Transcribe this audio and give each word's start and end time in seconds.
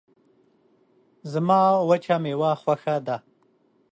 زما 1.31 1.61
وچه 1.89 2.15
میوه 2.23 2.51
خوشه 2.61 2.95
ده 3.05 3.17